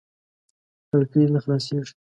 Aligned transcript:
کړکۍ 0.89 1.23
نه 1.33 1.39
خلاصېږي. 1.43 1.93